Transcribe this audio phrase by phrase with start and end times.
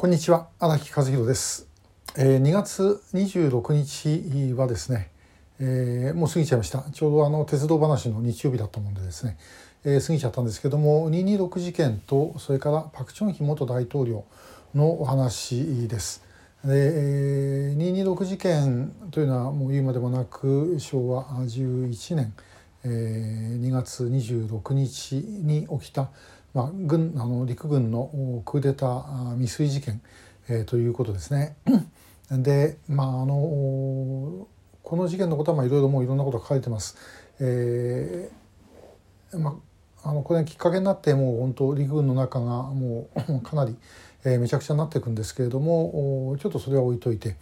[0.00, 1.66] こんにちは荒木和弘です、
[2.16, 5.10] えー、2月26日はですね、
[5.58, 9.36] えー、もう過ぎちゃいましたちょうどあの鉄道話の日曜日だったもんでですね、
[9.82, 14.24] えー、過ぎちゃったんですけども226事件とそれからパク・チョンヒ元大統領
[14.72, 16.22] のお話です。
[16.64, 22.32] で、えー、226事件というのはもう言うまでもなく昭和11年、
[22.84, 26.10] えー、2月26日に起きた
[26.54, 30.00] まあ、軍あの陸軍のクーデター未遂事件、
[30.48, 31.56] えー、ということですね。
[32.30, 34.46] で、まあ、あの
[34.82, 36.96] この事件のことはまあいろいろもういろんなこと書かれてます。
[37.40, 38.38] えー
[39.38, 39.58] ま
[40.02, 43.76] あ、あのこれがきっかけになってもう本当陸軍の中がもう かなり、
[44.24, 47.36] えー、めちゃくちゃになっていくんですけれどもちょっとそれは置いといて、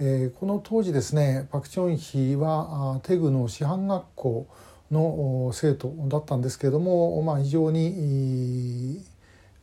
[0.00, 4.46] えー、この当時ですねパク・チョンヒはテグの師範学校
[4.90, 9.04] の生徒だったんですけれども、まあ、非常に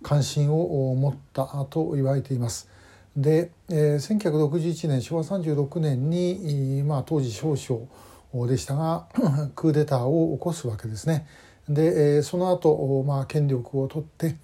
[0.02, 2.70] 関心を持ったと言われています。
[3.16, 7.88] で、えー、1961年昭和36年に、まあ、当時少将
[8.48, 9.08] でしたが
[9.56, 11.28] クーデターを起こすわけですね。
[11.70, 14.36] で、えー、その後、まあ権力を取って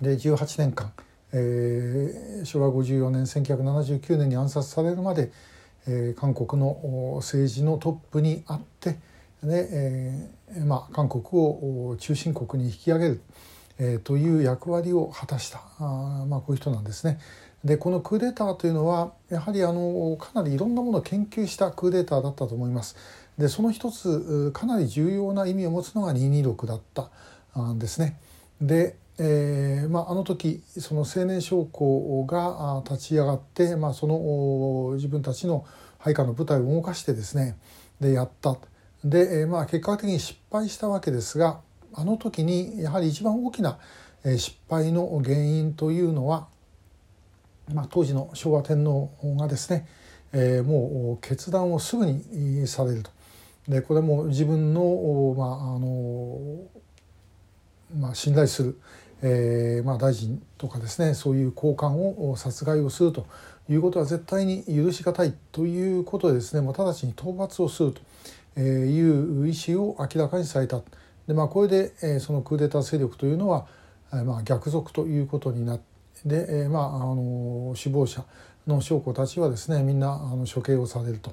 [0.00, 0.92] で18年間、
[1.32, 5.30] えー、昭和54年1979年に暗殺されるまで、
[5.86, 8.98] えー、韓国の政治のトップにあって
[9.42, 13.20] で、えーまあ、韓国を中心国に引き上げる、
[13.78, 17.18] えー、という役割を果たしたあ、まあ、こういう人なんですね。
[17.64, 22.96] でこのクーデターというのはやはりあのかなりいろんなものを研究したクーデターだったと思います。
[23.36, 27.10] でその一つかなり重要な意味を持つのが226だった
[27.60, 28.18] んですね。
[28.60, 35.66] で、えーまあ、あの時その青年将校が立ち上がって、まあ、その自分たちの
[35.98, 37.58] 配下の部隊を動かしてですね
[38.00, 38.56] でやった。
[39.04, 41.60] で、まあ、結果的に失敗したわけですが
[41.94, 43.78] あの時にやはり一番大きな
[44.24, 46.46] 失敗の原因というのは、
[47.72, 49.88] まあ、当時の昭和天皇がですね、
[50.32, 53.10] えー、もう決断をすぐにされると。
[53.68, 56.58] でこれも自分の,、まああの
[57.98, 58.80] まあ、信頼する、
[59.22, 63.26] えーまあ、大臣とかですねそういう高官を殺害をすると
[63.68, 68.00] いうことは絶対に許し難いということでですねもう直ちに討伐をすると。
[68.56, 70.80] いう意思を明らかにされた
[71.26, 73.66] で、まあ、これでそのクーデター勢力というのは、
[74.24, 75.90] まあ、逆賊ということになって
[76.24, 78.24] で、まあ、あの首謀者
[78.66, 81.32] の将校たちはですねみんなあの処刑をされると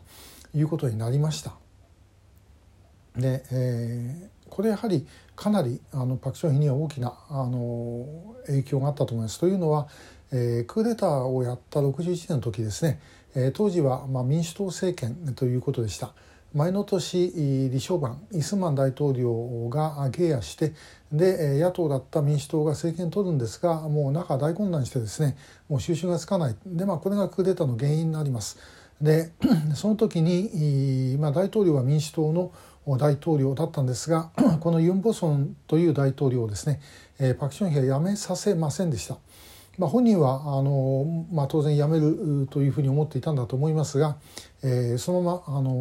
[0.55, 1.53] いうことになりました。
[3.15, 5.05] で、えー、これやはり
[5.35, 9.39] かなりあのパク・チョンヒには大きなあの影響があったと思います。
[9.39, 9.87] というのは、
[10.31, 12.99] えー、クーデターをやった61年の時ですね、
[13.35, 16.13] えー、当時は、まあ、民主党政権ということでした。
[16.53, 17.31] 前の年
[17.67, 20.73] 李承晩イスマン大統領が契約して
[21.11, 25.37] で野党だった民主党が政権取るんですがもう中大混乱してですね
[25.69, 28.57] もう収拾がつかないで、まあ、これがクーデターの原因になります。
[29.01, 29.31] で
[29.75, 32.51] その時に、まあ、大統領は民主党の
[32.97, 36.81] 大統領だったんですが このユン・ボソンという大統領をですね
[37.39, 39.17] パク・チョンヒは辞めさせませんでした。
[39.77, 44.17] まあ、本人はあの、まあ、当然辞めるというふうに思っていたんだと思いますが、
[44.63, 45.71] えー、そのままあの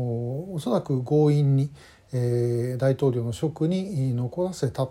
[0.52, 1.70] おそらく強引に、
[2.12, 4.84] えー、大統領の職に残らせた、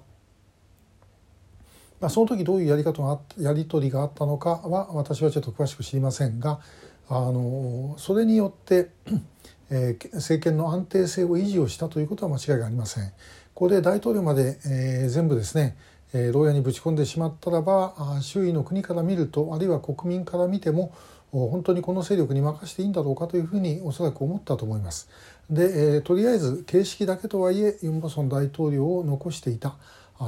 [2.00, 6.60] まあ、その時どういうやり方がやり取りがあったのかは私はちょっと詳しく知りませんが
[7.08, 8.90] あのそれによって、
[9.70, 13.10] えー、政権の安定性を維持をしたということは間違いがありません。
[13.54, 15.78] ここで大統領まで、えー、全部ですね
[16.14, 20.94] え牢屋にぶち込んでしまったらば周囲の国から見るとあるいは国民から見ても
[21.32, 25.10] 本当にこの勢力に任せていいんだろうかというふうにおそらく思ったと思います。
[25.50, 29.76] で、えとりあえず形式だけとはいえユン・ボソン大統領を残していた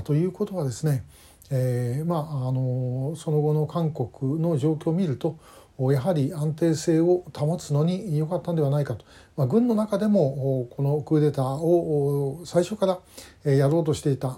[0.03, 1.05] ということはですね、
[1.49, 5.37] えー、まああのその後の韓国の状況を見ると
[5.79, 9.05] やはり安定性を保つのに良かったんではないかと、
[9.35, 12.99] まあ、軍の中でもこのクーデターを最初か
[13.43, 14.29] らやろうとしていた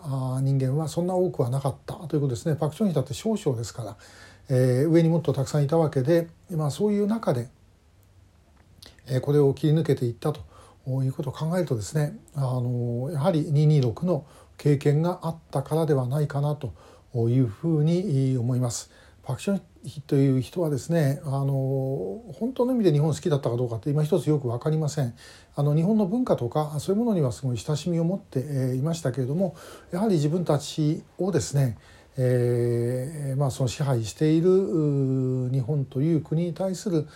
[0.41, 1.93] 人間はそんな多くはなかった。
[2.07, 2.55] ということですね。
[2.55, 3.97] パク・チョンヒだって少々ですから、
[4.49, 7.49] えー、上にもっとたくさんいたわけで、まあ、そういう中で
[9.21, 10.41] これを切り抜けていったと
[11.03, 14.25] いうことを考えるとですねあのやはり226の
[14.57, 16.73] 経験があったからではないかなと
[17.29, 18.91] いうふうに思います。
[19.23, 19.61] パク・チョン
[20.07, 25.13] という人はですねあの本当の意味で日本好きだったかどうかって今一つよく分かりません
[25.55, 29.55] あの日本の文化とかそういうものにはすごい親しみを持っていましたけれども
[29.91, 31.77] やはり自分たちをですね
[32.21, 37.07] えーまあ、その支配している日本という国に対する、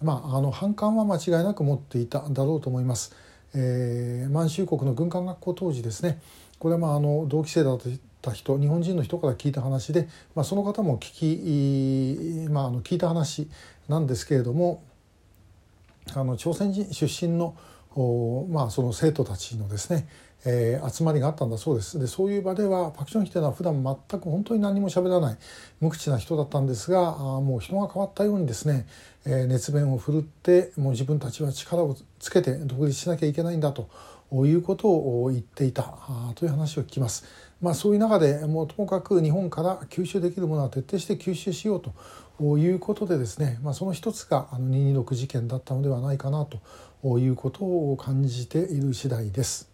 [0.00, 3.12] まあ、あの反感は間違いなく持っていたんだろうと思います。
[3.54, 6.20] えー、満州国の軍艦学校当時ですね
[6.62, 7.80] これはまああの同期生だっ
[8.20, 13.50] た人日本人の人から聞いた話で、まあ、その方も聞き、まあ、あの聞いた話
[13.88, 14.80] なんですけれども
[16.14, 17.56] あの朝鮮人出身の
[18.50, 20.08] まあ、その生徒たちのですね、
[20.44, 25.38] えー、集まりがあったんだそうですでそういう場ではパク・チョンヒというのは普段全く本当に何も喋らない
[25.80, 28.86] 無口な人だったんですがあもう人が変わったようにですね、
[29.24, 33.88] えー、熱弁を振るってもう自分たちは力をつけて独立しなきゃいけないんだと
[34.32, 35.94] いうことを言っていた
[36.34, 37.24] という話を聞きます。
[37.60, 41.80] まあ、そういう中でもうともかく日本から吸収できるものは徹底して吸収しよう
[42.40, 46.58] ということでですね、まあ、その一つがあの226事件だったのではないかなと
[47.04, 49.68] いうことを感じている次第です。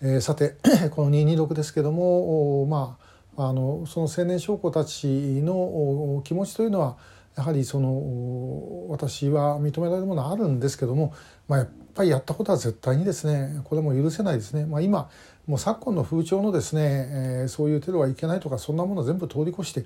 [0.00, 0.56] えー、さて
[0.94, 2.98] この226ですけどもま
[3.36, 5.06] ああのその青年将校たち
[5.42, 6.96] の気持ちというのは
[7.36, 11.14] やはりその私は認められるものはあるんですけども、
[11.46, 14.66] まあ、やっぱりやったことは絶対にですねこれも許せないですね。
[14.66, 15.08] まあ、今
[15.46, 19.84] もう昨今の風潮のですね、えー、そういうテロはいけないとかそんなもの全部通り越して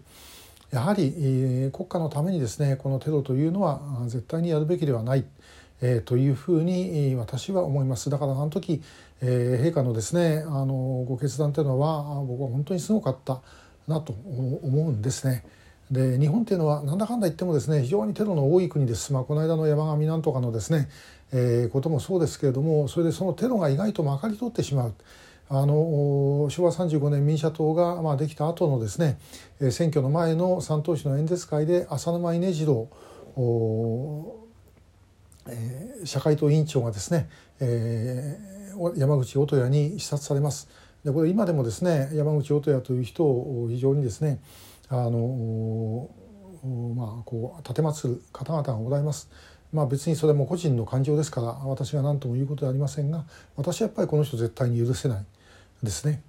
[0.70, 5.24] やはり、えー、国家のためにですねこのテロというのは絶対にやるべきではない。
[5.82, 8.80] えー、というふうに私は思いますだからあの時、
[9.20, 10.74] えー、陛下のですねあの
[11.06, 13.42] ご決断というのは僕は本当にすごかった
[13.88, 15.44] なと思うんですね。
[15.90, 20.88] で日本っていうのはなんだかんだ言ってもですね非常にテロの多い国です、まあ、この間の山上なんとかのですね、
[21.32, 24.94] えー、こともそうですけれどもそれでそのテロが意外とまかり通ってしまう。
[25.48, 29.18] あの昭和35年民社党が、まあ、できた後のですね
[29.70, 32.88] 選挙の前の三党首の演説会で浅沼稲次郎
[35.48, 37.28] えー、社会党委員長がですね、
[37.60, 40.68] えー、山口音谷に視察されます。
[41.04, 44.40] でこれ今でもですね山口音谷という人を非常にですね
[44.88, 46.08] あの
[46.94, 49.30] まあこう奉る方々がございます。
[49.72, 53.24] まあ別にそれも個人の感情ですから私が何とも言うことはありませんが
[53.56, 55.24] 私はやっぱりこの人絶対に許せない
[55.82, 56.22] ですね。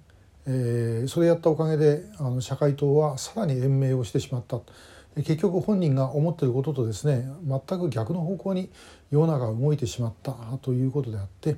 [0.46, 4.60] えー、それやったおかげであの社会党はさらに延命をしてしまった。
[5.16, 8.70] 結局本人が思っていることとですね全く逆の方向に
[9.10, 10.32] 世の中が動いてしまった
[10.62, 11.56] ということであって、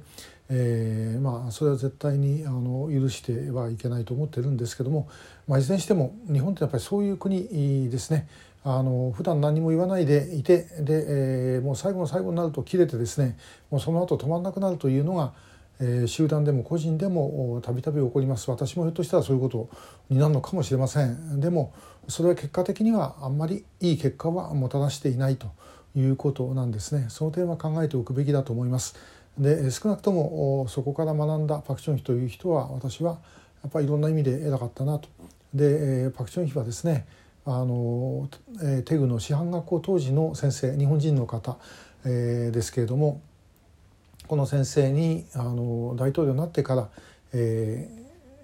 [0.51, 5.09] えー、まあそれは絶対にあの許してはいけないと思ってるんですけども、
[5.49, 8.29] まあ、いずれにしても日本ってやっぱりそういう国ですね。
[8.69, 13.39] あの普段何も言わないでいてで、えー、もう最後の最後になると切れてですね
[13.71, 15.33] もうその後止まんなくなるというのが
[15.81, 18.51] えー、集団でも個人でもたびたび起こります。
[18.51, 19.69] 私もひょっとしたらそういうこと
[20.09, 21.41] になるのかもしれません。
[21.41, 21.73] でも
[22.09, 25.49] それは結果的にはあんまりいい結果はもたらしていないと
[25.95, 27.07] いうことなんですね。
[27.09, 28.97] その点は考えておくべきだと思います。
[29.39, 33.19] で少なくともそこから学んだパク・チョンヒという人は私は
[33.63, 35.09] やっぱりいろんな意味で偉かったなと。
[35.53, 37.07] でパク・チョンヒはですね
[37.45, 38.29] あの
[38.85, 41.59] テグの師範学校当時の先生日本人の方、
[42.05, 43.21] えー、ですけれども
[44.27, 46.89] この先生にあの大統領になってから、
[47.33, 47.89] え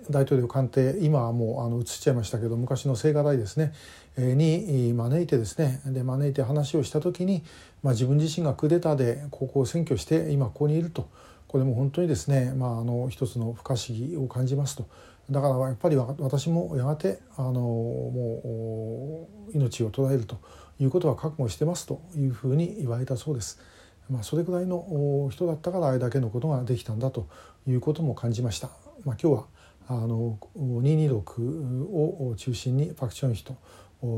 [0.08, 3.72] ー、大統領官邸今はもうあの移っちゃいましたけど昔の青瓦台ですね、
[4.16, 7.42] えー、に招いてですねで招いて話をした時に、
[7.82, 11.08] まあ、自分自身がクーデターでここを占拠して今ここにいると
[11.48, 14.86] これも本当にですね、まあ、あの一つの不可思議を感じますと。
[15.30, 20.38] だからやっぱり私もやがてあのもう命を捉えると
[20.80, 23.60] いうことは覚悟してますというふうに言われたそうです。
[24.10, 27.28] まあ、それぐらいの人だったからあれだけのことができたんだと
[27.66, 28.68] いうことも感じました。
[29.04, 29.46] まあ、今日は
[29.88, 33.56] あの226を中心にパク・チョンヒと、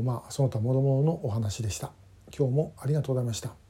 [0.03, 1.91] まあ、その他諸々のお話でした。
[2.37, 3.64] 今日もありがとうございました。